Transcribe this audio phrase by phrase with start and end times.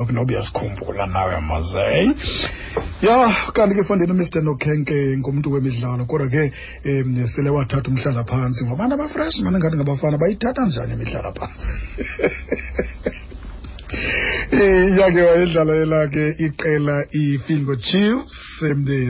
[0.00, 2.08] nokunoba uyasikhumbula nawe mazeyi
[3.06, 3.16] ya
[3.56, 6.42] kanti ke fondini umr nokhenke ngumntu wemidlalo kodwa ke
[6.90, 11.66] um sele wathatha umhlala phantsi ngobantu abafresh mane ngathi ngabafana bayithatha njani imihlala phantsi
[14.62, 18.62] iyake wayedlala elake iqela ifingo chiefs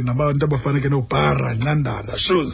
[0.07, 2.53] nabantu abafaneke nobhara nandala shoes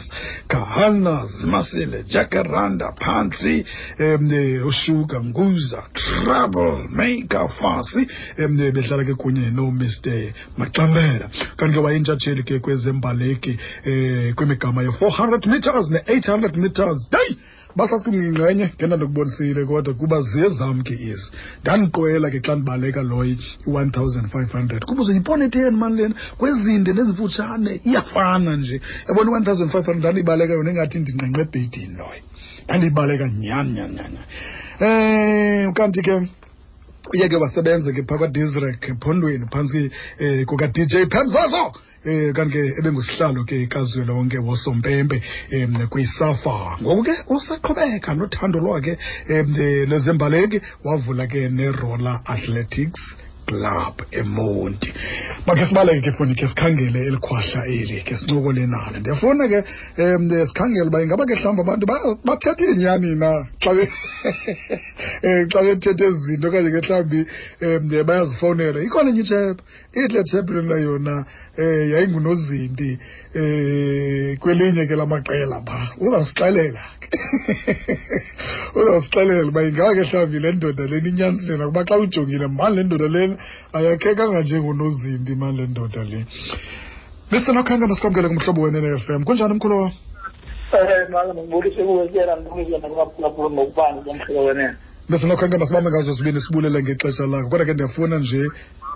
[0.53, 3.55] kahana zimasile jacaranda phantsi
[4.07, 4.29] um
[4.69, 8.01] ushuka nguza trouble maker fasi
[8.43, 9.45] um bedlala ke kunye
[9.81, 10.09] mr
[10.59, 11.27] maxambela
[11.59, 13.53] kanti ke wayentshatsheli ke kwezembaleki
[13.89, 17.33] um kwimigama ye-400 meters ne-800 meters heyi
[17.75, 21.27] basasikwingqingqenye ngendandokubonisile kodwa kuba ziye zam ke ezi
[21.61, 23.33] ndandiqwela ke xa ndibaleka loyi
[23.67, 29.45] i-one thousand five hundred kubuzwe yipone ten mani lena kwezinde nezimfutshane iyafana nje yabona i-one
[29.47, 32.21] thousand five hundred ndandiyibaleka yona engathi ndingqengqe ebhedini loyo
[32.65, 34.19] ndandiyibaleka nyhani nyhani nyhani
[35.67, 36.15] um kanti ke
[37.09, 39.81] uye ke wasebenza ke phaa kwadisrek ephondweni phantsi
[40.23, 41.71] um kuka-dj pamzozo um
[42.11, 45.17] eh, kanti ke ebengusihlalo ke kazwelonke wosompempe
[45.57, 48.93] um kwisafa ngoku ke usaqhubeka nothando lwakhe
[49.35, 49.47] um
[49.89, 53.01] lwezembaleki wavula ke neroller athletics
[53.45, 54.93] club emonti
[55.47, 59.59] bakhe sibaleke ke funi ke sikhangele elikhwahla eli ke sincokole nalo ndiyafuna ke
[60.03, 61.85] um sikhangele uba ingaba ke mhlawumbi abantu
[62.27, 63.29] bathethe inyani na
[63.63, 67.19] xa um xa bethethe ezi zinto okanye ke mhlawumbi
[67.65, 69.63] um bayazifowunela ikhona enye itshepha
[70.01, 72.89] itle tshephilena yona um yayingunozinti
[73.39, 76.83] um kwelinye ke lamaqela phaa uzasixelela
[78.75, 83.35] uzawusixelela uba ingake mhlawumbi le ndoda lena inyanisile nakuba xa ujongile mani le ndoda lena
[83.77, 86.19] ayakhekanga njengonozinti mani le ndoda le
[87.31, 89.91] mr nokhanga masikwamkele kumhlobo wenene-fm kunjani mkhulu wam
[90.79, 94.75] um mala mandibulise kuwe tyela ndibulise nakumaphulaphula nokubanzi komhlobo wenene
[95.11, 98.43] besenokhenkemba sibambe ngazo zibini sibulele ngexesha lakho kodwa ke ndiyafuna nje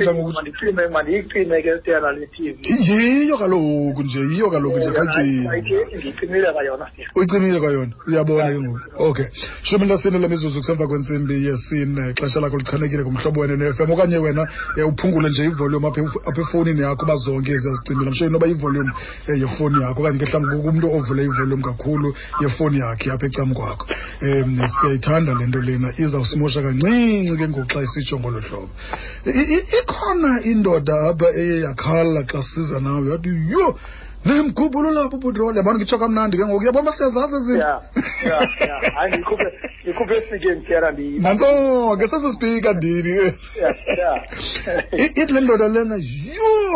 [3.39, 6.87] kaloku nje yiyo kaloku nje khatyindigicimile kwayona
[7.17, 9.27] uyicimile kwayona uyabona ke ngoku okay
[9.63, 14.47] shumi lesine mizuzu kusemva kwentsimbi yesine xesha lakho lichanekile ngumhlobo wena ne-fm okanye wena
[14.77, 18.91] eh, uphungule nje ivolume apha efowunini yakho uba zonke ziyazicimile msho inoba ivolume
[19.29, 23.85] eh, yefowuni yakho okanye ke mhlawumbi kumntu ovule ivolume kakhulu yefowuni yakhe apha ecamkwakho
[24.27, 28.71] um siyayithanda le nto lena izawusimosha kancinci ke ngoku xa isitsho ngolo hlobo
[29.79, 33.69] ikhona indoda apha eye yakhala xa siza nawe yathi yho
[34.27, 41.21] nemgubulo lapho upetroli yabantu ngitsho kamnandi ke ngoku yabona siyazazi ezintoikhuphe esikeni tyera ndini
[45.21, 46.69] ithi le ndoda lena yho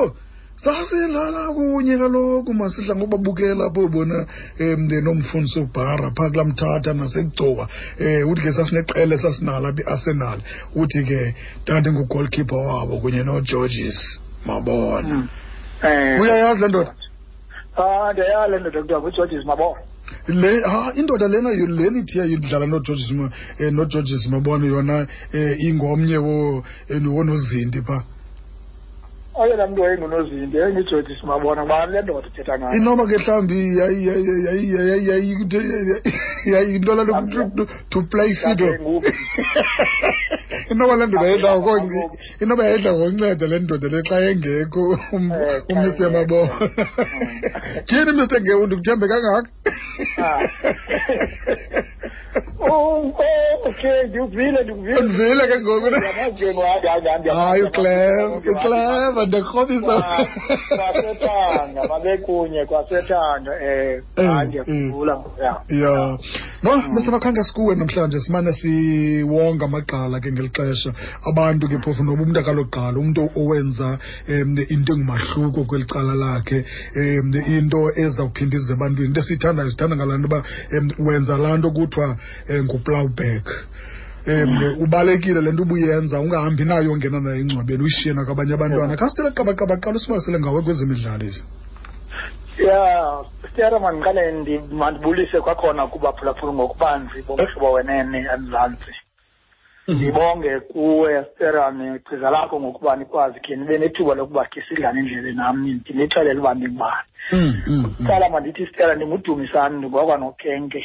[0.61, 4.19] sasilala kunye kaloku masidla ngobabukela pho bona
[4.61, 9.83] um eh, nomfundisi ubhara phaa kulaa mthatha nasekugcoba um eh, uthi ke sasineqele sasinala apha
[9.89, 10.39] iarsenal
[10.77, 11.21] uthi ke
[11.67, 13.99] tandi ngugoalkeeper wabo kunye nogeorges
[14.47, 15.29] mabona hmm.
[15.89, 16.93] eh, uyayazi le ndoda
[17.77, 19.81] ah ndiyayazi le ndoda kuthiwa ngugeorges mabona
[20.29, 23.31] le ha indoda lena lena ithiya idlala nogeorges um
[23.79, 24.97] nogeorges mabona yona
[25.35, 26.17] um ingomnye
[27.17, 28.03] wonozinti phaa
[29.41, 33.57] oyena mntu wayengunozinto yayingujoji simabona kuba le ndoda uthetha ngayo inoma ke mhlawumbi
[36.53, 38.75] yayinto le nto to play fiddle
[40.73, 41.51] inoba le ndoda yedla
[42.43, 45.29] inoba yayidla ngonceda le ndoda le xa engekho eh, um,
[45.73, 46.55] umr yamabona
[47.87, 49.51] tyhini mr ngewundi kuthembe kangaka
[50.27, 50.41] ah.
[55.03, 55.97] Vile kangongore.
[57.35, 60.25] Hayi ukleva, ukleva ndekrobisa.
[60.77, 66.19] Kwasethanga, babekunye kwasethanga eh andiyakula eh, eh, eh,
[66.63, 67.45] No, msemakhanga mm.
[67.47, 70.93] sikuwe namhlanje simane siwonga amagqala ke ngeli xesha
[71.31, 73.99] Abantu ke phofu noba umntu akaloqala, umuntu owenza
[74.69, 76.65] into engumahluko kweli cala lakhe,
[76.97, 79.09] um into ezawuphinda ize ebantwini.
[79.09, 80.41] Into esiyithandayo sithanda ngalaa nto uba
[80.99, 82.17] wenza laa nto kuthiwa
[82.61, 83.67] nguplowback
[84.27, 89.97] um ubalekile le nto ubuyenza ungahambi nayo ngena nayo engcwabeni uyishiye nakwabanye abantwana khasitele qabaqabaqala
[89.97, 91.43] usibalisele ngawe kwezemidlalo ezi
[92.67, 94.23] ya stera mandiqale
[94.81, 98.93] mandibulise kwakhona kubaphulaphula ngokubanzi bomhlobo wenene emzantsi
[99.89, 99.95] mhm.
[99.97, 105.57] ndibonge kuwe stera nechiza lakho ngokuba nikwazi khe nibe nethuba lokuba khe sidlane indlela nam
[105.67, 108.07] ndinixelele uba ndingubani mm, mm, mm.
[108.07, 110.83] qala mandithi stera ndingudumisani ndingokwanokhenke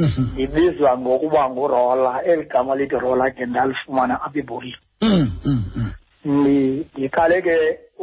[0.00, 0.28] Mm-hmm.
[0.44, 5.90] ibizwa ngokuba ngurola eli gama lithi rola ke ndalifumana apha ebolile mm-hmm.
[6.36, 7.54] ndiqale ke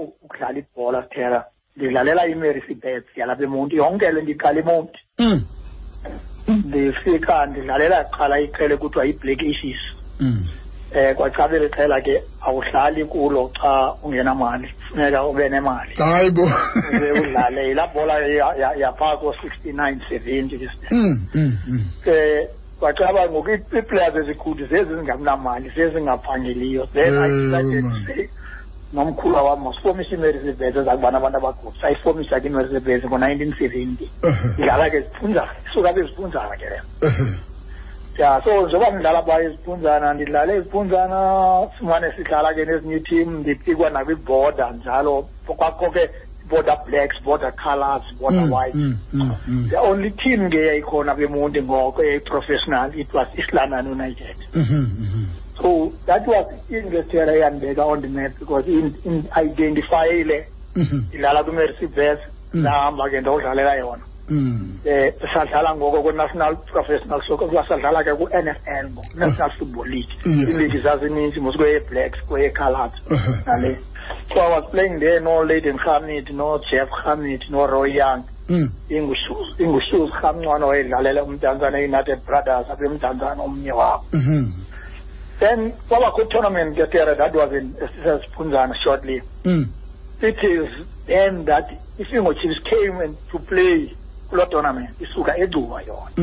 [0.02, 1.40] ukudlala ibhola kuthera
[1.78, 5.40] ndidlalela imerisibets yalapha emonti yonke le ndiqala imonti mm.
[6.68, 9.82] ndifika ndidlalela kuqala iqhele kuthiwa yi-black issues
[10.24, 10.42] mm.
[10.94, 16.46] eh kwaqala liqhela ke awuhlali kulo xa ungenamali funeka ube nemali hayi bo
[16.90, 18.14] uze udlale yilaa bola
[18.78, 21.84] yaphaa ko-sixty nine seventy ke mm, mm, mm.
[22.06, 22.46] eh
[22.80, 27.14] kwacaba ngoku iiplayers ezikude zezi zingamnamali zezingaphangeliyo eh, then
[27.68, 28.30] idecided
[28.94, 34.34] nomkhulu wam masifomisa imerisibhezi eza kubana abantu abakhulu sayifomisa ke imerisibhezi ngo-nineteen seventy eh.
[34.62, 36.86] idlala ke ziphunzana isuka ke ziphunzana ke leyo
[38.18, 41.20] ya so njengoba ngidlala ba izipunzana ngidlale izipunzana
[41.78, 46.04] simane sidlala ke nezinye team ndipikwa nakwiborder njalo kwakho ke
[46.50, 51.16] border blacks border colors border mm, whites mm, mm, mm, the only team ke yayikhona
[51.18, 55.26] kwemuntu ngoko eyayiprofessional it was islandon united -hmm, -hmm.
[55.62, 60.40] so that was investera eyandibeka on the map because i-identifyile
[60.78, 61.02] mm-hmm.
[61.16, 62.20] idlala kwimercy bes
[62.54, 62.60] mm.
[62.62, 64.80] ndahamba ke ndodlalela yona Mm.
[64.88, 69.04] eh sadlala ngoko kwe-national professional soccer kwasadlala ke ku-nfl oh.
[69.20, 70.48] national football league mm.
[70.50, 72.94] ileague zazininzi mos kweye-blacks kweye-colors
[73.48, 73.76] nale
[74.32, 78.72] so i was playing there no-laden hamid no-jeff hamid no-roy young mm.
[79.60, 84.44] ingushoes hamncwana wayedlalela umdantsana e-united brothers apha emdantsana omnye wabo mm-hmm.
[85.42, 89.20] then kwabakho i-tournament ke tere that was in sesiphunzana shortly
[90.24, 90.72] it is
[91.12, 91.68] then that
[92.00, 93.92] ifingo chiefs came and to play
[94.32, 96.16] lo tournament isuka ecuba yona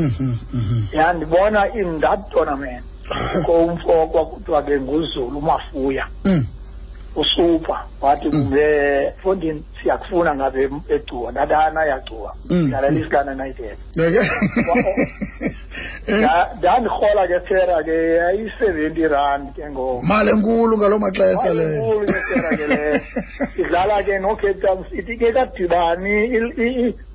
[0.93, 2.85] yandibona in that tournament
[3.47, 6.07] komfo kwakuthiwa ke nguzulu umafuya
[7.17, 13.77] usupa wathi kumbe fondini siyakufuna ngabe ecuba ndadana yacuba ndidlalela isikana united
[16.59, 22.51] ndandirhola ke fera ke yayi-seventy rand ke ngoku mali enkulu ngaloo maxesha leyonkulu ke fera
[22.57, 23.01] ke leyo
[23.63, 26.15] idlala ke nocape town city ke kadibani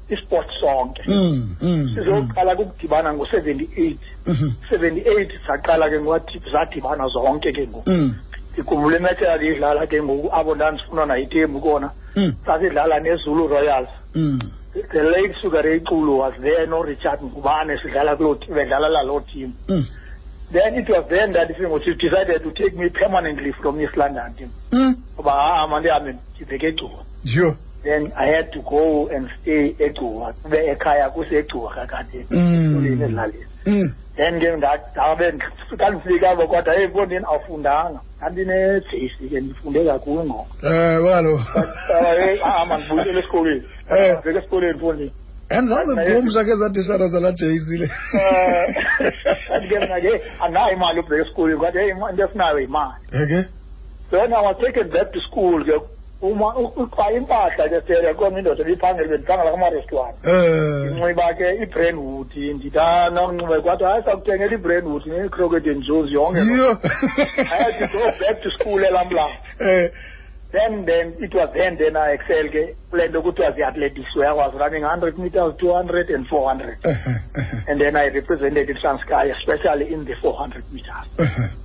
[0.09, 5.29] isport sonke mm, mm, sizoqala kukudibana ngo-78 78 mhm.
[5.47, 5.97] saqala ke
[6.51, 7.89] zadibana zonke ke ngoku
[8.53, 9.05] ndikhumbula mm.
[9.05, 11.89] imetshela ke idlala ke ngoku abo ndandisifunwa nayitembu kona
[12.45, 13.89] sasidlala nezulu royals
[14.93, 19.51] the late sugare ixulu was there norichard ngubane sidlala kuloo team bedlala laloo team
[20.51, 24.33] then it was then that thing which decided to take me permanently from east london
[24.37, 24.49] team
[25.15, 27.55] ngoba ha-a ah, mandihambe ndiveke ecuba yho
[27.85, 32.85] then I had to go and stay egcuwa kube ekhaya kusegcuwa kade mm.
[32.85, 33.93] ezilalini mm.
[34.15, 35.31] then ke ndabe
[35.77, 41.41] kandifikanga kodwa hey mfo ndini awufundanga ndandine-jc ke ndifunde kakhulu ngoku ewe eh, kaloku
[42.43, 43.59] ahamba ndibuyisele esikolweni
[43.89, 44.35] veke eh.
[44.37, 45.11] esikolweni mfondini
[45.49, 48.75] andizazimphumza ke zaa tishara zalaa jc le eh,
[49.47, 52.93] kanti ke mna ke andinayo imali yobheka esikolweni kodwa hey into esinayo yimali
[53.23, 53.43] okay
[54.11, 55.73] so then i was taken back to school ke
[56.21, 63.83] uma uqala impahla ke sele koma indoda ibiphangele bendiphangela kwamarestaurant inxiba ke ibrandwood ndithanakunxiba kwathi
[63.83, 69.31] hayi sakuthengela ibrandwood necrocket and jones yonke ayathi go back to school elam lam
[70.55, 74.35] then then it was then then i excel ke kule nto kuthiwa ziathletics where i
[74.39, 76.79] was running hundred meters two hundred and four hundred
[77.67, 81.59] and then i represented transkai especially in the four hundred meters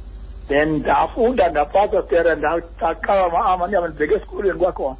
[0.50, 4.96] then ndafunda ndapasa tera ndaqaba ahamba ndihambe ndibheke esikolweni kwakhona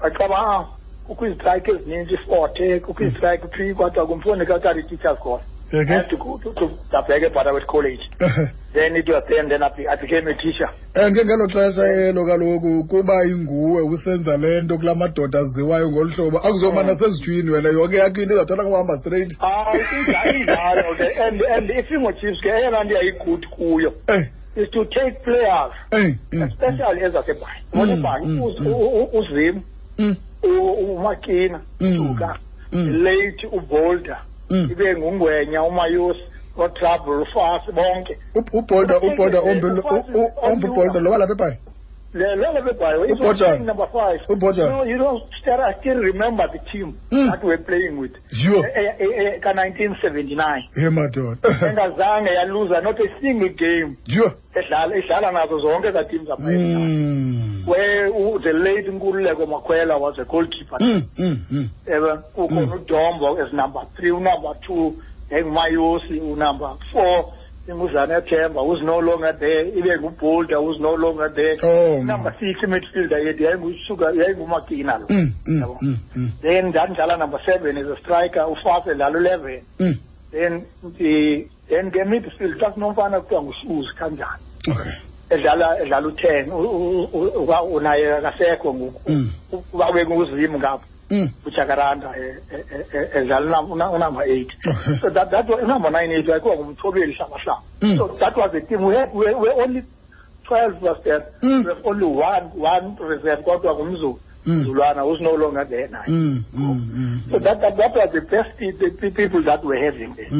[0.00, 0.62] ndaqaba ah
[1.06, 8.02] kukho izitrayikhi ezininzi iforte kukho izitrayikhi three kwathiwa kumfundi kakati teachers khona ndabheke butterworth college
[8.26, 8.46] uh-huh.
[8.74, 9.68] then it was then then i
[10.00, 14.78] became a teacher um ke eh, ngelo xesha elo kaloku kuba inguwe usenza le nto
[14.78, 16.98] kula madoda aziwayo ngolu hlobo akuzomana hmm.
[16.98, 22.40] sezitshwini wena yonke yakho into izawuthatha ngokuhamba straight hayi injalo ke and and ifingo chips
[22.42, 24.24] ke eyona nto yayiguthi kuyo eh.
[24.56, 27.76] is to take players mm, mm, especially ezasebhayi mm.
[27.76, 28.40] ngolibhayi
[29.20, 29.60] uzim
[30.88, 32.38] umakina tuka
[33.04, 34.18] late ubolder
[34.70, 36.20] ibe ngungwenya umayusi
[36.64, 38.14] otrouble ufasi bonke
[38.58, 39.40] ubolder ubolder
[40.50, 41.56] ombe ubolder loba lapha ebhayi
[42.12, 44.24] The relevant guy is playing number five.
[44.32, 44.64] Upocha.
[44.64, 47.30] No, you don't still, I still remember the team mm.
[47.30, 48.12] that we're playing with.
[48.32, 48.64] Sure.
[48.64, 50.32] E, e, 1979.
[50.72, 51.36] Yeah, my God.
[51.44, 53.98] engazange yaluza not a single game.
[54.08, 54.32] Sure.
[54.56, 56.80] edlala edlala nazo zonke the teams aphezulu.
[56.80, 57.68] Mm.
[57.68, 60.78] Where uh, the late Nkululeko Makwela was a goalkeeper.
[60.80, 61.08] Mm.
[61.18, 61.40] Mm.
[61.52, 61.70] Mm.
[61.86, 62.72] Eba ukhona hmm.
[62.84, 65.02] uDombo as number 3, unumber 2,
[65.44, 67.32] Ngmayosi unumber 4.
[67.70, 72.02] imuzane yathemba who's no longer there ibe ngubolder who's no longer there oh.
[72.04, 77.86] number six midfielder yethu yayingusuka yayingumakina lo mm, mm, mm, then ndandidlala number seven as
[77.86, 79.62] a striker ufafe dlala eleven
[80.32, 80.64] then
[81.68, 84.92] then ke midfield xa sinomfana kuthiwa ngusuzi kanjani okay.
[85.30, 86.50] edlala edlala u-ten
[87.72, 89.12] unaye kasekho ngoku
[89.70, 91.28] kuba benguzimu ngapho Mm.
[91.46, 92.10] ujakaranda
[92.92, 96.54] edlalela eh, eh, eh, unumber eight oh, so that, that was, number nine eight wayekhiwa
[96.56, 97.96] ngumthobeli hlabahlaba mm.
[97.98, 99.82] so that was a team we, we, only
[100.44, 101.64] twelve was there mm.
[101.64, 104.64] we have only one one reserve kodwa ngumzulu Mm.
[104.64, 106.00] Zulana was no longer there now.
[106.08, 110.16] Mm, mm, so that, that that was the best the, the people that were having
[110.16, 110.32] this.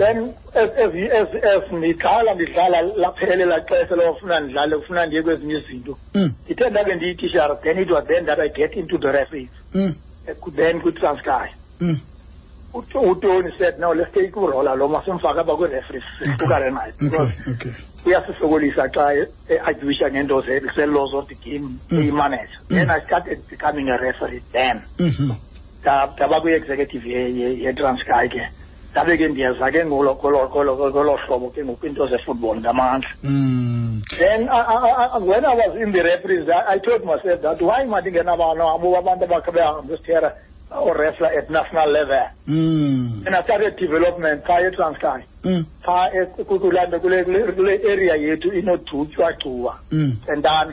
[0.00, 5.98] Then as as as as ngikhala ngidlala laphelela xesha lokufuna ndidlale kufuna ndiye kwezinye izinto.
[6.14, 9.52] Ndithe ndabe ndiyitishara then it was then that I get into the referees.
[9.74, 9.92] Mm.
[10.28, 11.52] Eh, then kwi-Transkei.
[11.80, 12.00] Mm.
[12.74, 16.04] Utoni said, no, let's take roll Urola, lo masimfaka bakwi-referees.
[16.22, 17.72] Okay, okay
[18.04, 19.06] kuyasisokolisa xa
[19.48, 20.42] eadyisha ngeento
[20.76, 24.76] ze-laws of the game eyimanager then i started becoming a referee then
[25.82, 26.42] ndaba mm-hmm.
[26.42, 27.04] kwi-executive
[27.64, 28.42] yetransky ke
[28.92, 30.14] ndabe ke ndiyaza ke ngolo
[31.26, 34.02] hlobo ke ngokwiinto zefootball ngamandla mm.
[34.18, 34.40] then
[35.30, 39.52] when i was in the referees i told myself that why mandingenabano abo abantu abakhe
[39.52, 40.30] behamba isithera
[40.74, 43.26] or wrestler at national level mm.
[43.26, 45.62] and i started development phaa etranskai mm.
[45.86, 50.10] phaa e kulande kule area yethu inodutywacuwa mm.
[50.26, 50.72] sentane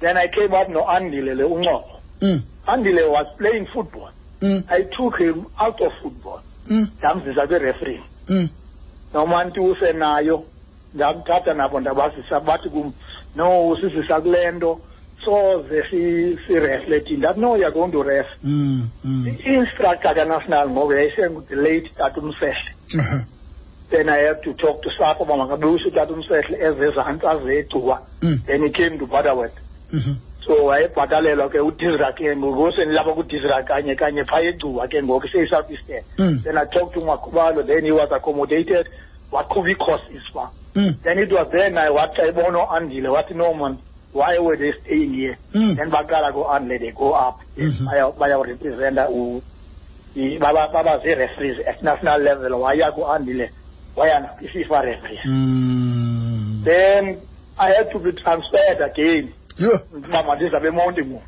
[0.00, 2.40] then i came up noandile le uncobo mm.
[2.66, 4.10] andile was playing football
[4.40, 4.60] mm.
[4.68, 6.86] i took him out of football mm.
[6.98, 7.48] ndamzisa mm.
[7.48, 8.48] kwi-referin mm.
[9.14, 10.44] nomantuse nayo
[10.94, 12.92] ndamthatha nabo ndabazisa bathi kum
[13.36, 14.80] no usizisa kule nto
[15.24, 15.82] soze
[16.46, 18.26] si-reflect ndabno yakonto ref
[19.50, 22.74] i-instructor kanational ngoku yayisengudelate tata umsehle
[23.90, 27.98] then i had to talk to sapho uba makabuyise utata umsehle ezezantsi azegcuwa
[28.46, 29.58] then he came to butterworth
[29.92, 30.44] mm -hmm.
[30.46, 35.70] so wayebhatalelwa ke udisra ke ngoseni lapha kudisra kanye kanye phaa egcuwa ke ngoku seyi-south
[35.70, 38.86] eastern then i talked to makhubalo then he was accommodated
[39.32, 40.50] waqhuba ii-courses phaa
[41.02, 43.76] then it was then I wathi ayibona e uandile wathi no man
[44.14, 45.76] wayewethe staying mm.
[45.76, 47.86] then baqala ko-unle they go up mm-hmm.
[48.20, 49.08] bayawurepresenta
[50.40, 53.48] baba zii-referees at national level waya ku-andile
[53.96, 55.24] waya i-fifa referees
[56.64, 57.18] then
[57.56, 59.32] i had to be transferred again
[59.96, 61.26] uba mandizabe emonti ngoku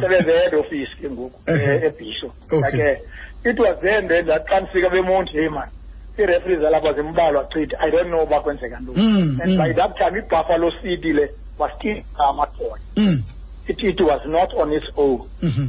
[0.00, 1.38] sebenzeyed office ke ngoku
[1.86, 2.28] ebhisho
[2.70, 2.98] ke
[3.44, 5.72] it was then then that xa ndifika bemonti hey mani
[6.18, 9.00] ii-referees zalapha zimbalwa chithi i don't know uba kwenzeka ntoni
[9.42, 9.74] and by mm.
[9.74, 12.78] that time ibuffalo city le was still Armator.
[12.96, 13.22] Mm.
[13.66, 15.28] It, it was not on its own.
[15.42, 15.68] Mm-hmm.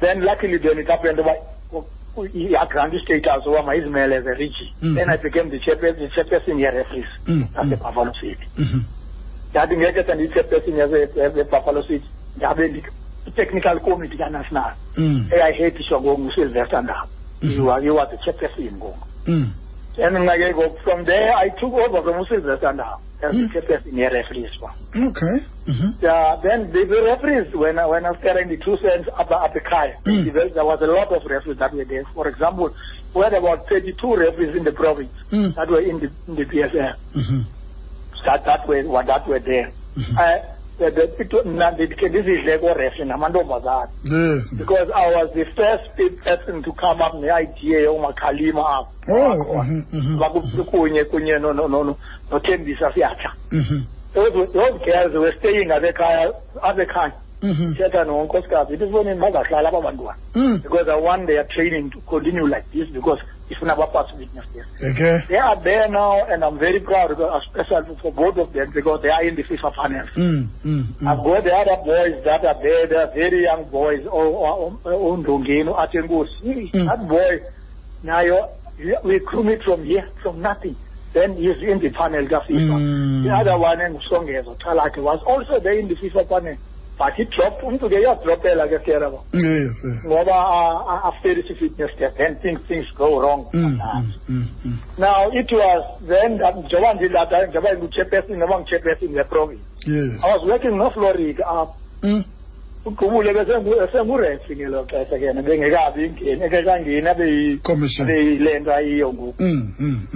[0.00, 1.18] Then luckily then it happened
[2.18, 4.74] iAgrandi State as well, my Ismail as a Richie.
[4.82, 4.94] Mm-hmm.
[4.96, 7.42] Then I became the chairperson, the chairperson here at least, mm-hmm.
[7.46, 7.56] mm-hmm.
[7.72, 8.34] as a Buffalo City.
[8.58, 8.58] Mm.
[8.58, 8.82] Mm-hmm.
[9.54, 10.74] That ngeke sendiyi-chairperson
[11.14, 12.04] yebuffalo city
[12.36, 12.66] ndabe
[13.26, 15.32] i-technical committee kanational mm.
[15.32, 16.02] eyayihedishwa
[17.40, 19.02] You are you are the chairperson ngoku
[20.00, 20.84] and mm.
[20.84, 23.52] from there i took over from usylvester ndaba as mm.
[23.52, 24.52] kept in a referees.
[24.94, 25.34] Okay.
[25.66, 25.90] Mm-hmm.
[26.00, 29.30] Yeah, then the, the referees, when, I, when I was carrying the two cents up,
[29.30, 30.30] up the car, mm.
[30.32, 32.04] there, there was a lot of referees that were there.
[32.14, 32.70] For example,
[33.14, 35.50] we had about 32 referees in the province mm.
[35.56, 36.94] that were in the, in the PSL.
[37.16, 37.42] Mm-hmm.
[38.26, 39.72] That, that, were, that were there.
[39.98, 40.14] Mm-hmm.
[40.16, 40.57] Uh,
[41.44, 43.88] mna ndikhe ndizidle korehle namantombazana
[44.58, 49.84] because i was the first person to come up ne-idea oh, yomakhalima apho oh, mm-hmm,
[49.96, 50.18] mm-hmm.
[50.18, 51.38] bakunye kunye
[52.30, 53.84] nothembisa siyatsha mm-hmm.
[54.52, 56.32] those girls were staying abekhaya
[56.62, 58.06] abekhanya Thetha mm-hmm.
[58.10, 60.60] nonkosikazi ithi sibonini bazahlala aba bantwana mm.
[60.62, 64.66] because i want their training to continue like this because it's ifuna bapase witness this
[64.82, 65.20] okay.
[65.28, 67.12] they are there now and i'm very proud
[67.46, 71.08] especially for both of them because they are in the fifa finals mm, mm, mm.
[71.08, 75.72] i've got the other boys that are there they are very young boys ondongeni oh,
[75.72, 76.86] oh, oh, athenkosi mm.
[76.88, 77.38] that boy
[78.02, 78.48] nayo
[79.04, 80.74] we grew it from here from nothing
[81.12, 83.22] then he's in the panel kafifa mm.
[83.22, 86.56] the other one engusongezo thalakhe was also there in the fifa panel
[87.00, 91.90] party dropped ಒಂದು ಗೇಯ dropped like care about yes yes what uh, after the fitness
[91.96, 94.76] step then things things go wrong mm, mm, mm, mm.
[95.06, 95.82] now it was
[96.14, 99.64] then that Jovan did that Jovan was chairperson among chairperson in the province
[99.96, 100.10] yes.
[100.28, 101.66] I was working in North Florida uh,
[102.12, 102.22] mm.
[102.84, 103.32] ugqubule
[103.80, 109.44] besengurensi ngelo xesha kena bengekabi ingeni ekekangeni abeyile nto ayiyo ngoku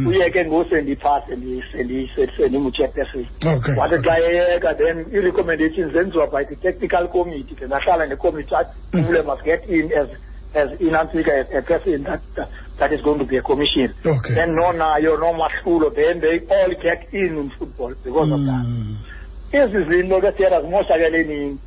[0.08, 1.32] uye ke ngoku sendiphase
[2.36, 3.30] sendimutshepesini
[3.78, 8.62] wathi xa yeyeka then i-recommendations zenziwa by the technical committee then ahlala necommittee mm.
[8.98, 10.08] athi ugqubule must get in as
[10.60, 13.42] as inantsika e, e as a person that, that that is going to be a
[13.50, 14.34] commission okay.
[14.38, 18.34] then nonayo nomahlulo then they all get in in football because mm.
[18.34, 19.10] of that
[19.52, 21.58] izizinto besiyena zimoshakele nini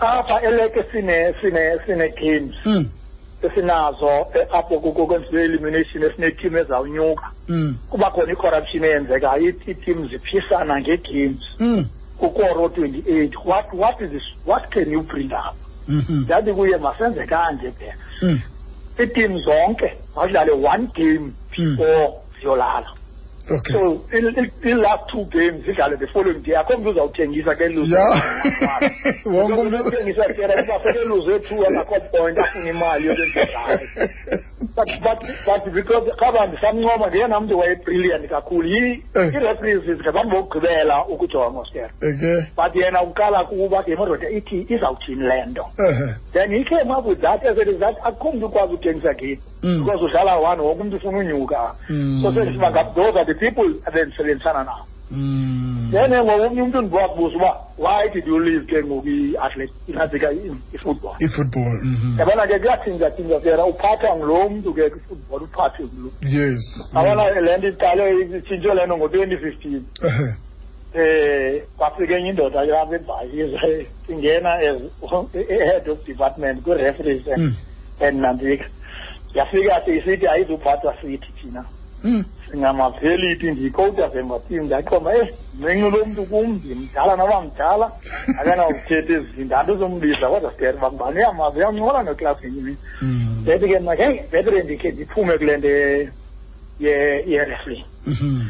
[0.00, 2.54] apha eleke sine-games
[3.42, 4.40] esinazo mm.
[4.40, 7.28] eh, apho kwenziwe elimination esineetim ezawunyuka
[7.90, 11.44] kuba khona i-corruption eyenzekayo iitim ziphisana ngegames
[12.20, 15.56] ukoro 28 what what is this, what can you bring up
[15.88, 16.56] ndathi mm-hmm.
[16.58, 18.40] kuye masenze kanje phela mm.
[18.98, 22.14] iitim zonke wadlale one game before mm.
[22.40, 22.86] ziyolala
[23.50, 23.74] okay.
[23.74, 31.04] so i-last two games idlale the following day akho mntu uzawuthengisa ke luzeuthengisa tena uzafeke
[31.04, 33.88] luze two angakho point afuna imali yokwenzezani
[34.76, 34.90] but
[35.46, 41.90] but because kabandi samncoma ngeyena mntu wayebrilliant kakhulu i-references ngezantu bokugqibela ukujonga stera
[42.56, 45.64] but yena uqala uh, kuba ke madoda ithi izawuthini le nto
[46.32, 49.84] then he came up with that as a result akho mntu ukwazi uthengisa gini mm.
[49.84, 52.22] because udlala one woke umuntu ufuna unyuka mm.
[52.22, 55.90] so sendisiba those are the people abendisebenzisana nabo mm.
[55.92, 60.32] then ngoba umnye umuntu ndiwabuza uba why did you leave ke ngoku i-athlete inazika
[60.74, 62.18] i-football i-football mm-hmm.
[62.18, 66.62] yabona ke kuyatshintsha tshintsha sera uphathwa ngulo mntu ke kwi-football uphathwe ngulo yes
[66.94, 69.82] yabona le nto iqale itshintshe le nto ngo-twenty fifteen
[70.94, 73.60] eh kwafika enye indoda yami ebhayiza
[74.10, 74.80] ingena as
[75.34, 78.20] e-, e-, head of department kwi-referees and mm.
[78.24, 78.64] nantika
[79.34, 81.64] yafika ke isithi ayizuphathwa sithi thina
[82.04, 82.24] mm.
[82.50, 85.28] singamavelithi ndiyikowuta zembatini ndaqomba e eh,
[85.60, 87.86] menculo mntu kumbi mdala noba mdala
[88.40, 93.44] akanawuthetha ezinto andizombiza kodwa sithetha uba ngubani uyamava uyamncola neklasini mina mm.
[93.46, 93.96] bethi ke mna
[94.30, 95.68] betere ndikhe ndiphume kule nto
[96.80, 98.40] ye-wrestling mm-hmm.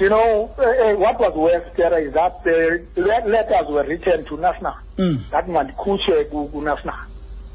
[0.00, 4.24] you know, uh, uh, what was worse, Terry, is that the uh, letters were written
[4.26, 4.74] to NAFNA.
[4.98, 5.30] Mm.
[5.30, 6.94] That man, Kuche Gugu NAFNA.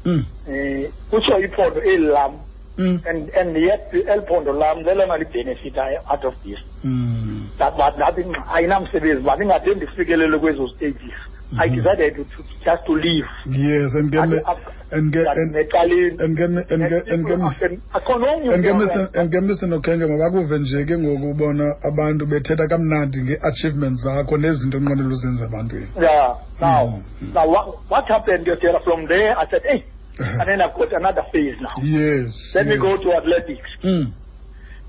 [0.04, 0.26] Mm.
[0.46, 2.38] Uh, Kuche Ipodo Elam.
[2.78, 3.00] Mm.
[3.08, 6.60] And and yet El Pondo lam lelona libenefita out of this.
[6.84, 7.48] Mm.
[7.56, 11.00] That but nothing ayinamsebenzi but ingade ndifikelele kwezo stages.
[11.00, 11.62] Mm -hmm.
[11.62, 11.76] I mm-hmm.
[11.82, 13.26] decided to, to just to leave.
[13.68, 14.36] Yes, and get me,
[14.96, 15.56] and get and
[16.20, 20.06] and get me, and get and get me, and get me, and get me sinokhenge
[20.06, 25.88] mabakuve nje ke ngokubona abantu bethetha kamnandi nge-achievements zakho nezinto onqwenela uzenza ebantwini.
[26.00, 27.34] Yeah, now, mm -hmm.
[27.34, 29.80] now what, what happened, Yotela, from there I said, hey,
[30.18, 30.40] Uh-huh.
[30.40, 31.76] and then I've got another phase now.
[31.84, 32.32] Yes.
[32.56, 32.72] Let yes.
[32.72, 33.68] me go to athletics.
[33.84, 34.12] Mm.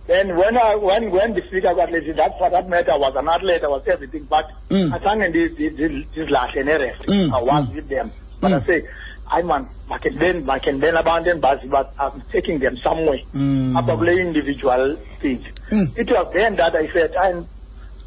[0.07, 3.11] Then when I when when the speaker got lazy, that for that matter I was
[3.19, 4.87] an athlete, I was everything, but mm.
[4.87, 7.11] I sang in this this, last NRF.
[7.11, 7.27] Mm.
[7.35, 7.75] I was mm.
[7.75, 8.11] with them.
[8.39, 8.55] But mm.
[8.55, 8.87] I say
[9.27, 13.19] I'm on I can then I can then abandon them, but I'm taking them somewhere.
[13.35, 13.75] Mm.
[13.75, 15.43] I probably individual stage.
[15.75, 15.91] Mm.
[15.99, 17.43] It was then that I said I'm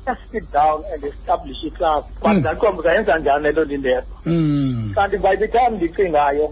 [0.09, 2.09] just sit down and establish a class.
[2.25, 2.43] But mm.
[2.49, 4.09] that comes I can't do in there.
[4.25, 4.97] Mm.
[4.97, 6.49] And by the time the thing I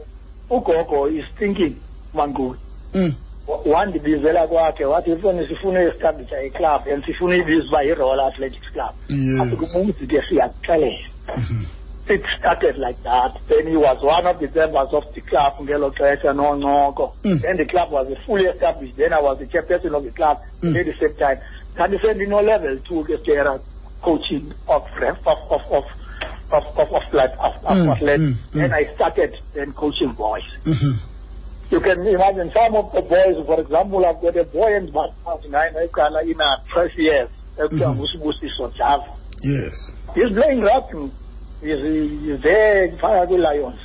[0.50, 1.76] ugogo is thinking
[2.14, 2.58] manguli
[2.96, 3.14] mm.
[3.66, 8.94] wandibizela kwakhe wathi ifoni sifuna uestablisha iclub and sifuna ibiza uba yi-royal athletics club
[9.42, 11.62] asikubuzi ke siyakuxelela mm-hmm.
[12.14, 15.90] it started like that then he was one of the members of the club ngelo
[15.90, 17.38] xesha noncoko mm.
[17.40, 20.76] then the club was fully established then i was the chairperson of the club mm.
[20.76, 21.38] at the same time
[21.74, 23.58] ndandisendino-level two ke stera
[24.02, 24.82] coaching of,
[25.26, 25.84] of, of, of
[26.52, 28.72] of of of, like, of, mm, mm, and mm.
[28.72, 30.42] I started then coaching boys.
[30.64, 30.96] -hmm.
[31.70, 35.72] You can imagine some of the boys, for example, I've got a boy in Batman
[36.24, 37.28] in a 12 years.
[37.58, 39.00] Mm-hmm.
[39.42, 39.74] Yes.
[40.14, 41.12] He's playing rugby.
[41.60, 41.82] He's,
[42.24, 43.80] he's there in Paraguay Lions.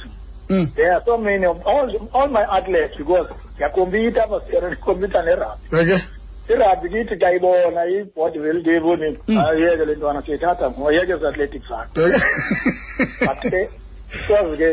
[0.50, 0.76] Mm.
[0.76, 3.28] There are so many of all, all my athletes because
[3.60, 5.76] they computer are computer and rugby.
[5.82, 6.00] Okay
[6.52, 9.08] irabikithi ndiyayibona ibhodi veli ndiyiboni
[9.48, 11.96] ayeke le ntwana siyithatha ngoyeke ezi-athletics zakho
[13.28, 13.60] but ke
[14.14, 14.70] because ke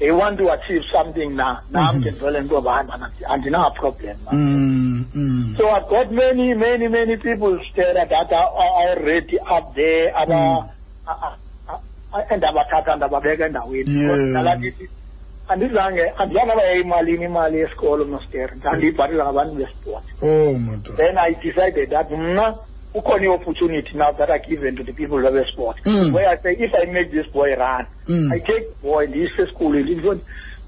[0.00, 1.58] they want to achieve something now.
[1.70, 2.58] Now I'm controlling to
[3.28, 4.16] and a problem.
[4.32, 5.54] Hmm, hmm.
[5.58, 10.08] So I've got many, many, many people there that are uh, uh, already up there
[10.16, 12.32] and uh, hmm.
[12.32, 14.88] and abakhatha ndababeka endaweni
[15.52, 22.08] andizange andizange abayayimalini imali yesikolo master ndandiyibhatela ngabantu besipoti oh madoda then i decided that
[22.24, 22.46] mna
[22.94, 26.14] ukhona i-opportunity now that are given to the people of sport mm.
[26.14, 28.28] where i say if i make this boy run mm.
[28.32, 30.20] i take boy ndiyise esikolweni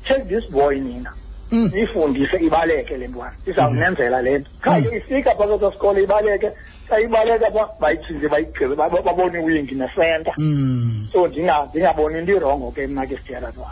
[0.09, 1.13] take this boy nina
[1.53, 2.47] ndiyifundise mm.
[2.47, 4.59] ibaleke le ntwana izawunenzela le nto mm.
[4.65, 6.49] khaye ifika phaa kweso sikolo ibaleke
[6.89, 8.75] xa ibaleka pha bayithinze bayigqibe
[9.07, 11.07] babone iwingi nesenta mm.
[11.13, 13.67] so ndingaboni into irongo ke mna ke stera apho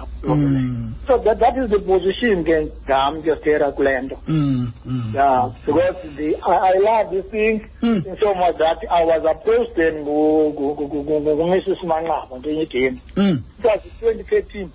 [1.06, 4.16] so that, that is the position ke ngam ke stera kule nto
[5.16, 8.00] yeah because the, I, I love this thing mm.
[8.06, 12.98] in so much that I was opposed then ngumrs manqaba ngenye igame
[13.58, 14.68] it was twenty thirteen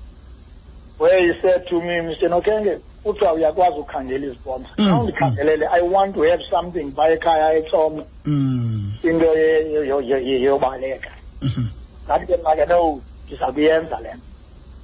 [0.98, 4.86] where he said to me mr nokenge kuthiwa uyakwazi ukukhangela izibonda mm.
[4.86, 8.94] xa ndikhangelele i want to have something pha ekhaya etsoma mm.
[9.04, 9.36] into
[10.46, 11.12] yobaleka
[12.06, 14.22] ndathi ke make no ndiza kuyenza le nto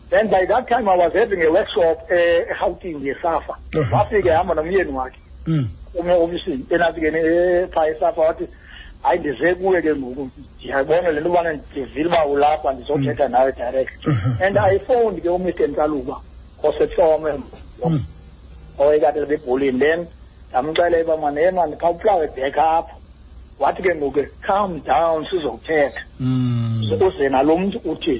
[0.09, 3.97] then by that time i was having a workshop erhawutini uh, yesafa uh-huh.
[3.97, 5.69] wafike hamba nomyeni wakhe mm.
[5.95, 7.11] umeofisini enathi ke
[7.67, 8.47] phaa esafa wathi
[9.03, 10.29] hayi ndize kuwe ke ngoku
[10.59, 13.31] ndiyabona le nto ubana ndivile uba ulapha ndizothetha mm.
[13.31, 14.45] nawe direct uh-huh.
[14.45, 16.17] and i phoned ke umr ntsaluba
[16.63, 17.31] osetsome
[18.79, 19.99] owayekatela ebholeni then
[20.49, 22.93] ndamxelela uba mane mani khawuflawe back apha
[23.59, 26.01] wathi ke ngoku calm down sizokuthetha
[27.07, 28.17] uze nalo mntu uthi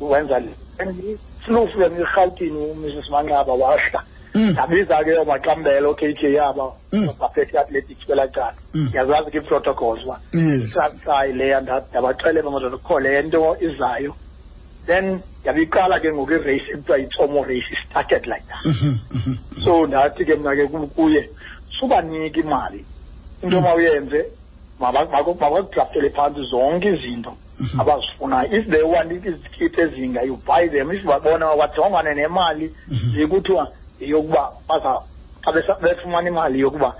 [0.00, 0.40] wenza
[1.44, 4.00] fluf then erhawutini umrs manqaba wahla
[4.34, 6.64] ndabiza ke omaqambela o-k k aba
[7.20, 10.16] baphethe i-athletics kwela cala ndiyazazi ke ii-protocols uba
[10.64, 14.12] isasayi leya ndabaxelela madoda kukho le nto izayo
[14.86, 19.64] then yabiqala ke ngoku i-race ekuthiwa yi-tomo race started like that mhm, mhm, mhm.
[19.64, 20.64] so ndathi ke mna ke
[20.96, 21.22] kuye
[21.78, 22.82] subaniki imali
[23.42, 24.24] into mawuyenze
[24.80, 27.36] mabakudraftele phantsi zonke izinto
[27.78, 32.72] abazifunayo if they want izikiti ezinga you buy them if babona bajongane nemali
[33.18, 34.42] yekuthiwa yokuba
[35.82, 36.90] befumana imali yokuba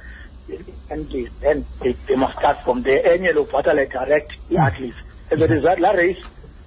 [0.90, 1.06] and
[1.40, 4.94] then they, they must start from there enye lo bhatale direct i-atlas
[5.32, 6.22] as a result laa race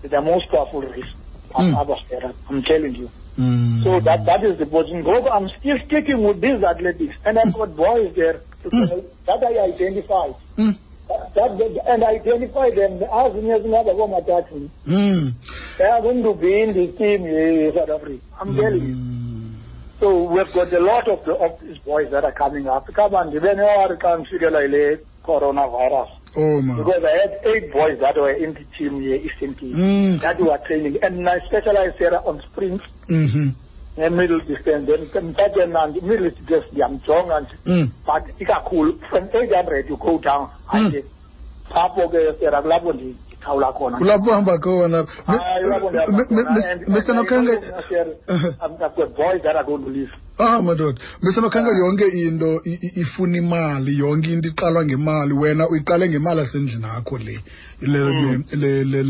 [0.09, 1.07] the most powerful race
[1.53, 1.81] on mm.
[1.81, 2.01] Abbas
[2.49, 3.09] I'm telling you.
[3.39, 3.83] Mm.
[3.83, 5.03] So that that is the boxing.
[5.05, 7.75] Hope I'm still sticking with these athletics, and I've got hmm.
[7.75, 9.03] boys there mm.
[9.27, 10.31] that I identify.
[10.55, 10.79] Mm.
[11.35, 14.57] That, that, and identify them as as nezingaba koomathathu
[15.79, 18.55] yakundubindi team ye-south africa i'm hmm.
[18.59, 18.97] telling you
[19.99, 23.11] so we've got a lot of, the, of these boys that are coming up Come
[23.11, 24.83] they know kabandi to xa ndifikela yile
[25.27, 26.77] coronavirus Oma.
[26.83, 30.21] Because I had eight boys that were in the team here, Eastern team, mm.
[30.21, 30.97] that were training.
[31.01, 33.49] And I specialized here on sprints mm -hmm.
[34.03, 34.83] and middle distance.
[34.85, 37.31] Then, then back then, and middle distance, I'm strong.
[37.31, 37.85] And, mm.
[38.05, 38.91] But it got cool.
[39.09, 40.49] From 800, you go down.
[40.49, 40.75] Mm.
[40.77, 41.05] I did.
[41.73, 42.67] Half of the year, I'm
[43.45, 45.05] sithawula khona kulabamba khona
[46.89, 47.59] mr nokhange
[50.37, 52.49] ah madoda mr nokhange yonke into
[53.01, 57.39] ifuna imali yonke into iqalwa ngemali wena uyiqale ngemali asendlini akho le
[57.81, 59.03] le le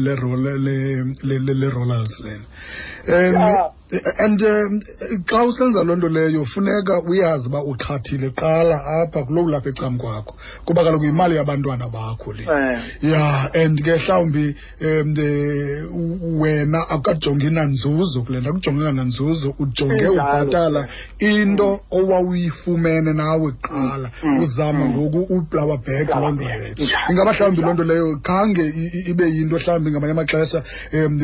[1.56, 4.82] le rollers lena um and um,
[5.30, 10.36] xa um, usenza loo nto leyo funeka uyazi uba uqhathile qala apha lapha ecam kwakho
[10.66, 12.80] kuba kaloku yimali yabantwana bakho le eh.
[13.06, 20.88] ya and ke mhlawumbi um wena akukajongi nanzuzo kule nto akujongeka nanzuzo ujonge ubhatala
[21.20, 21.80] into mm.
[21.92, 24.30] owawuyifumene nawe kuqala mm.
[24.34, 24.44] Mm.
[24.44, 26.76] uzama ngoku uplower back loo nto leyo
[27.10, 28.66] ingaba mhlawumbi loo nto leyo khange
[29.08, 31.22] ibe yinto mhlawumbi ngamanye amaxesha um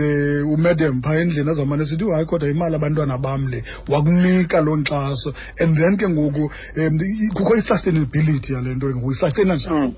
[0.54, 3.60] umedem phaa endlini azawumane esithi hayi kodwa imali abantwana bam le
[3.90, 5.30] wakunika loo nkxaso
[5.64, 6.44] and then ke ngoku
[6.80, 6.96] um
[7.36, 9.12] kukho i-sustainability yale nto ke ngoku
[9.44, 9.96] njani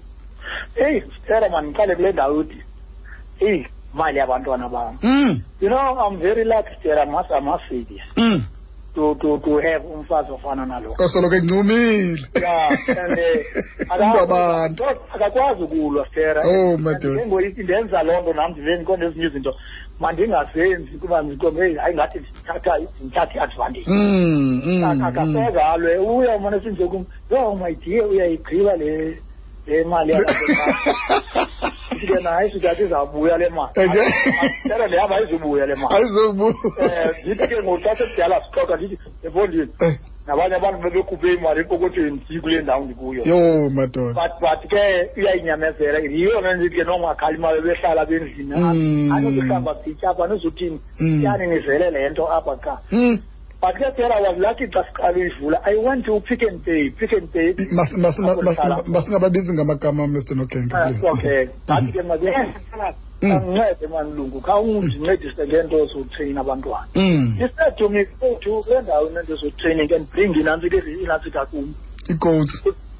[0.85, 0.99] eyi
[1.41, 2.59] man mandiqale kule ndawo uthi
[3.47, 5.41] eyi mali yabantwana bam hmm.
[5.61, 8.39] you know i'm very lucky sitera masamafidiya hmm.
[8.95, 12.21] to to to have umfazi ofana nalo osoloko encumile
[15.15, 19.53] akakwazi ukulwa stera oh ndenza loo nto nam ndiveni konto izinto
[20.03, 26.07] mandingazenzi kuba ndiqonge hayi ngathi ndithatha ndithatha i-advantage mm, mm, akakafezalwe mm.
[26.15, 28.89] uya umane sinje kum yo my dear uyayigqiba le
[29.67, 33.73] le mali yakhe naye sukathi izabuya le mali
[34.67, 38.73] tela le yaba ayizubuya le mali ayizubuya um eh, ndithi ke ngoku xa sekudala sixoxa
[38.77, 38.95] ndithi
[39.27, 39.95] ebondini eh.
[40.27, 44.83] nabanye abantu bebegubhe imali epokothweni sikule ndawo ndikuyo yo madoda but but ke
[45.19, 50.79] uyayinyamezela yiyona nje ke nongakhali uma bebehlala bendlini apha anozihlamba sitya apha nizothini
[51.23, 52.73] yani nivele le nto apha ka
[53.63, 57.11] but ke phela was lucky xa siqala uyivula i went to pick and pay pick
[57.13, 57.53] and pay
[58.87, 60.75] masingababizi ngamagama mr nokenge
[61.11, 62.31] okay but ke
[63.23, 63.31] Mm.
[63.31, 67.25] angincede manilungu khawungincedise ngento zokutrayina abantwana mm.
[67.45, 71.65] isedumi fethu le ndawo nento zotraining and bring inantsi ke inantsi kakum
[72.11, 72.53] i-coats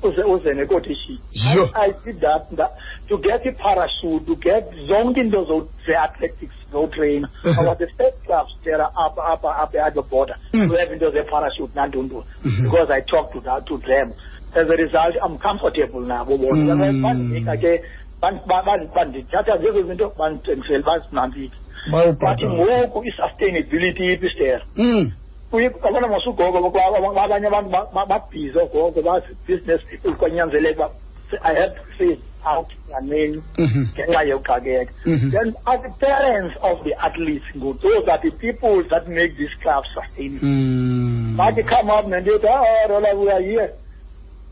[0.08, 1.20] uze uze nekotishini
[1.54, 1.68] sure.
[1.76, 2.72] I, i did that, that
[3.12, 5.44] to get i-parachute to get zonke into
[5.88, 7.60] ze-athletics zotrayina uh-huh.
[7.68, 10.72] our the state clubs thera apha apha apha at the border mm.
[10.72, 12.64] we have into ze-parachute nantuntuni mm -hmm.
[12.64, 14.12] because i talked to, that, to them
[14.56, 17.46] as a result i'm comfortable nabo bona mm.
[17.62, 17.84] ke
[18.24, 21.54] bandithatha njengezinto ndivele bazinambile
[22.22, 26.58] bathi ngoku i-sustainability yethu abona masugogo
[27.24, 27.70] abanye abantu
[28.10, 30.94] babhize gogo bazi-business people kwanyanzeleka uba
[31.50, 33.40] i have to phase out nganeni
[33.94, 34.92] ngenxa yokuxakeka
[35.34, 39.54] then are the parents of the athletes ngoku those are the people that make this
[39.64, 40.48] club sustainable
[41.40, 43.70] bathi come up nento yokuthi ah rola we here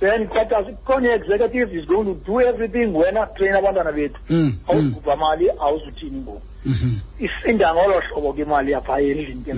[0.01, 4.59] then kata kukhona executive is going to do everything wena train abantwana bethu mm, mm.
[4.67, 6.93] awuzigubha mali awuzuthini ngoku mm-hmm.
[7.25, 9.51] isinda ngolo hlobo ke imali yapha endlini ke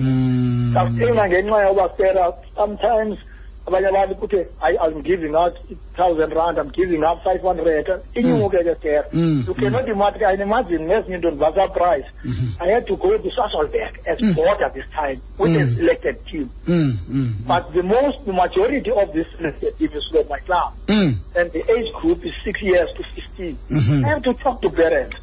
[0.74, 1.28] sasithenga mm.
[1.28, 2.24] ngenxa yoba sera
[2.56, 3.33] sometimes mm.
[3.66, 5.54] abanye abantu kuthe hayi i'm giving out
[5.96, 7.86] thousand rand i'm giving out five hundred
[8.20, 9.44] inyuke ke stere mm, mm.
[9.50, 12.50] you cannot imagine i imagine nezinye into ndibasa price mm-hmm.
[12.66, 14.34] i had to go to sasolberg as mm.
[14.38, 15.62] board at this time with mm.
[15.62, 20.28] a selected team mm, but the most the majority of this selected team is from
[20.34, 24.04] my club and the age group is six years to fifteen mm-hmm.
[24.04, 25.16] i have to talk to parents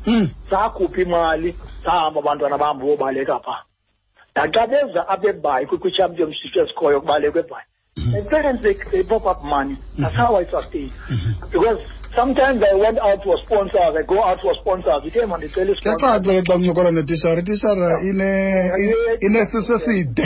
[0.55, 1.53] zakhupha imali
[1.85, 3.61] zahamba abantwana bahamba bobaleka phaa
[4.35, 7.65] naxa beza abebhayi kwichampionship ezikhoyo kubalekwa ebhayi
[8.01, 8.29] Mm-hmm.
[8.33, 9.77] Parents, they, they pop up money.
[9.93, 10.33] That's mm-hmm.
[10.33, 10.89] how I sustain.
[10.89, 11.53] Mm-hmm.
[11.53, 11.79] Because
[12.17, 15.69] sometimes I went out for sponsors, I go out for sponsors, became on the tele
[15.77, 17.89] kuyacaca ke xa kuncokola netishara itishara
[19.27, 20.25] inesiso eside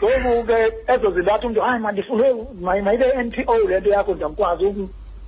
[0.00, 0.56] ngoku ke
[0.94, 2.26] ezo zindathi umntu hayi mandifune
[2.66, 4.64] mayibe n t o le nto yakho ndiyakwazi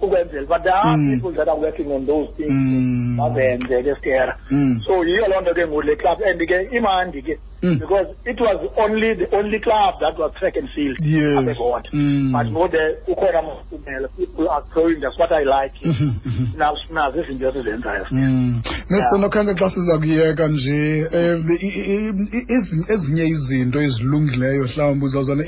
[0.02, 1.10] ukwenzela but there are mm.
[1.14, 3.16] people that are working on those things mm.
[3.18, 4.78] bazenze ke stera mm.
[4.86, 7.80] so yiyo loo nto ke ngoku le club and ke imandi ke Mm.
[7.80, 10.94] Because it was only the only club that was track and field.
[11.02, 11.58] Yes.
[11.90, 12.30] Mm.
[12.30, 13.42] But more the ukhona
[14.14, 15.00] people are throwing.
[15.02, 15.74] That's what I like.
[15.82, 16.22] Mm-hmm,
[16.54, 16.54] mm-hmm.
[16.58, 18.06] Now, now this is just the entire.
[18.14, 18.14] Mr.
[18.14, 19.18] Mm.
[19.20, 22.46] Nokhange xa siza kuyeka nje eh,
[22.88, 25.44] ezinye izinto ezilungileyo mhlawumbi uzawuzana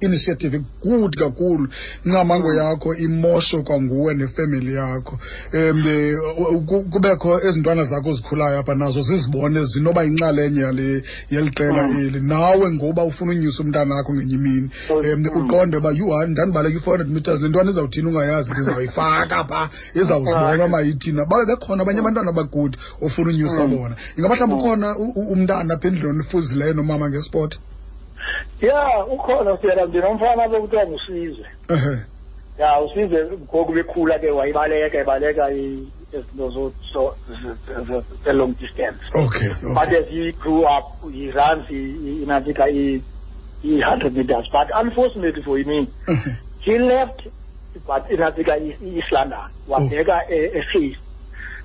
[0.00, 1.68] initiative good kakhulu
[2.06, 2.56] incamango mm.
[2.58, 5.18] yakho imosho kwanguwe nefemeli yakho
[5.54, 11.02] um kubekho ezintwana zakho zikhulayo apha nazo zizibone zinoba yinxalenye yale
[11.54, 16.30] iqela eli nawe ngoba ufuna unyusa umntana wakho ngenye imini um uqonde uba you hayi
[16.30, 22.30] ndandibaleka i-four hundred meters le ntwana izawuthini ungayazi ndizawuyifaka phaa izawuzibona mayithina bekhona abanye abantwana
[22.34, 24.88] abagude ofuna unyusa bona ingaba mhlawumbi ukhona
[25.32, 27.52] umntana apha endlini olifuzileyo nomama ngesport
[28.60, 28.80] ya
[29.14, 31.44] ukhona siyela ndinomfana bekuthiwa ngusize
[32.58, 35.42] ya usize ngoku bekhula ke wayibaleka ebaleka
[38.24, 39.00] se long distans.
[39.18, 39.36] Ok.
[39.74, 44.48] Pade ki krew ap, hi rans, hi inatika, hi hanredi das.
[44.52, 45.88] Pat anfosmeti fo yi min.
[46.64, 47.26] Ki lept,
[47.88, 49.46] pat inatika, hi islanda.
[49.68, 50.86] Wan deka e fi.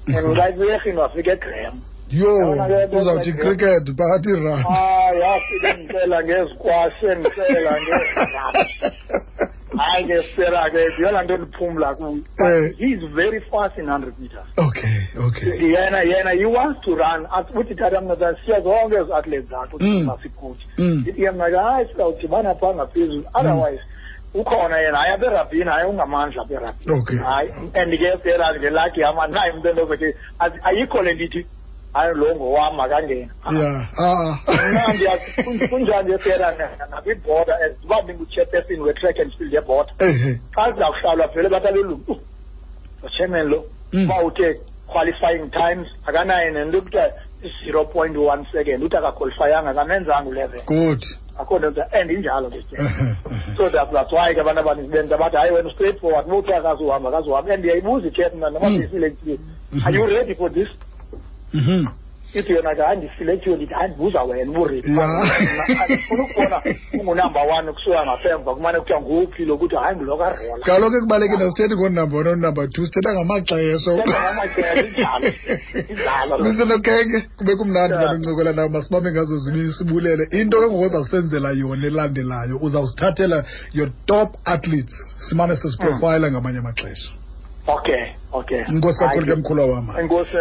[0.09, 1.79] En waday dekhin wap, ki get krem.
[2.09, 2.31] Yo,
[2.89, 4.65] pouz ap ti kriked, pati rans.
[4.65, 9.39] A, wap, ki gen tel angez, kwa sen, tel angez.
[9.77, 12.73] hayi ke sera ke yona nto ndiphumla kuyo eh.
[12.77, 17.27] he is very fast in hundred meters okay okay yena yena he wants to run
[17.59, 20.65] uthi tata mna as zonke ezo athletes zakhe uthasikuthi
[21.01, 21.27] ndithi mm.
[21.29, 21.67] ke mna ke mm.
[21.69, 23.29] hayi sizawudibana phaa ngaphezulu mm.
[23.33, 23.79] otherwise
[24.33, 29.01] ukhona yena hayi apha erabhini hayi ungamandla apha erabhini hayi and ke sera ke lakhi
[29.01, 30.15] yama nayo umntu entozothi
[30.69, 31.45] ayikho le ndithi
[31.93, 35.67] hayi lo ngowam akangena ya mna ah, ah.
[35.69, 36.51] kunjani efera
[36.91, 39.91] nakwiboda as uba ndinguchairperson we-track and field yeboda
[40.55, 42.17] xa siza kuhlalwa vele bathi alelungu
[43.03, 44.03] uchairman lo mm.
[44.05, 47.11] uba uthe qualifying times akanaye nento ekuthiwa
[47.63, 51.05] zero point one second uthi akaqualifyanga akamenzanga ulevel good
[51.39, 52.61] akho nto and injalo ke
[53.57, 56.53] so that that's why ke abantu abaninzi benza bathi hayi wena straight forward uba uthi
[56.53, 58.75] akazuhamba akazuhamba and ndiyayibuza ithet mna noba mm.
[58.75, 59.13] ndiyisile
[59.85, 60.67] are you ready for this
[61.57, 61.85] mhm
[62.39, 66.57] ithi yona ke handisilethiwe ndithi handibuza wena uburiafuna ukubona
[66.99, 72.29] ungunamba one kusuka ngasemva kumane kuthiwa nguphi lokuthi hayi ngulokarola kaloku ekubalulekile asithethi ngonamba one
[72.33, 75.11] onunamba two sithetha ngamaxesha
[76.45, 82.55] misenokeke kube kumnandi banincokola nayo masibambe ngazo zibini sibulele into ke ngoku ozawusenzela yona elandelayo
[82.65, 83.37] uzawusithathela
[83.77, 84.93] your top athletes
[85.25, 87.09] simane sisiprofayila ngamanye amaxesha
[87.77, 88.03] okay
[88.39, 90.31] okay inkosi kakhulu ke mkhulu wamainkosi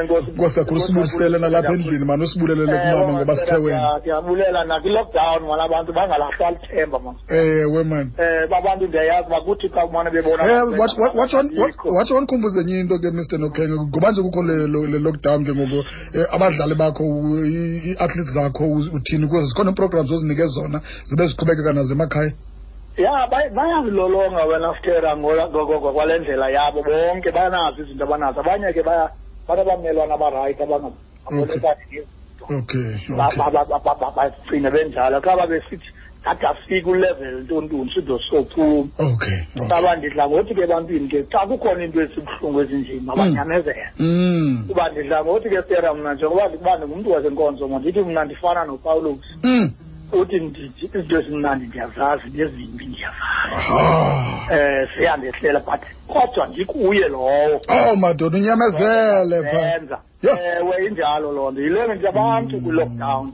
[0.55, 3.57] kakhulu sibulisele nalapha endlini mani usibulelele eh, kumama ngoba sikhe
[4.01, 10.09] ndiyabulela nakwi-lockdown mani abantu bangalahlali themba mani ewe mani um babantu ndiyayazi bakuthi xa kumane
[10.15, 14.57] bebona eh, wandikhumbuze enye into ke mr nokenge ngoba nje kukho le
[15.07, 15.79] lockdown ke ngoku
[16.35, 17.05] abadlali bakho
[17.45, 18.65] ii-athletes zakho
[18.97, 22.33] uthini kuzo zikhona ii-programs ozinike zona zibe ziqhubekeka nazo emakhaya
[22.99, 23.15] ya
[23.55, 32.03] bayazilolonga wenaftera ngokwale ndlela yabo bonke banazo izinto abanazo abanye ke babe bamelwana abarayithi abangabolekani
[33.09, 35.87] nezinto bagcine benjalo kaba besithi
[36.27, 41.85] athi afike ulevel ntontoni sido sophuma okay saba ndidla ngothi ke ebantwini ke xa kukhona
[41.87, 43.21] into ezibuhlungu ezinzima mm.
[43.21, 44.65] abanyamezela mm.
[44.69, 49.71] kuba ndidla ngothi ke sera mna njengoba ndikuba ndingumntu wasenkonzo mandithi mna ndifana nopawulos mm.
[50.17, 57.93] uthi ndithi izinto ezimnandi ndiyazazi nezimbi ndiyazazi um eh, siyandehlela but kodwa ndikuye lowo ow
[57.93, 62.63] oh, madoda unyamezele phaenza ewe eh, injalo loo nto yiloo nto abantu mm.
[62.65, 63.27] kwi-lockdown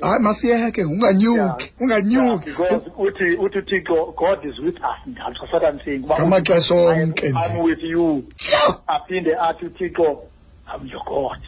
[0.00, 6.04] hayi masiyeke unganyuki unganyuki because uthi uthi uthixo god is with us ndatsho satan saying
[6.06, 8.24] ngamaxesha onke i'm with you
[8.86, 10.06] aphinde athi uthixo
[10.74, 11.38] i'm your god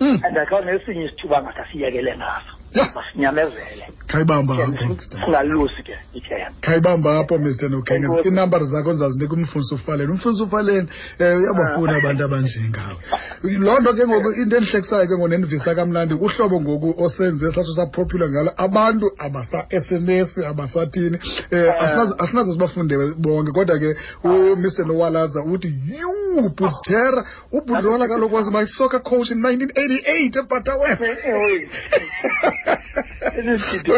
[0.00, 0.20] mm.
[0.24, 4.72] and akho nesinye isithuba ngasasiyekele ngaso minha masinyamezele é khayibamba apho
[5.20, 10.88] singalusi ke ikhaya khayibamba apho mr nokenge iinambari zakho ndizazinika umfundisi ufaleni umfundisi ufaleni um
[11.26, 11.96] eh, uyabafuna ah.
[11.98, 12.96] abantu abanjengawe
[13.42, 18.28] loo nto ke ngoku into endihlekisayo ke ngoku nendivisa kamnandi uhlobo ngoku osenze saso saphopula
[18.28, 21.18] ngalo abantu abasa-s m s abasatini
[21.52, 22.24] um eh, ah.
[22.24, 23.94] asinazo sibafunde bonke kodwa ke
[24.24, 24.84] umr ah.
[24.86, 30.98] nowalaza uthi yuu butera ubutlola kaloku was my soccer coach in 1988 ebhatawe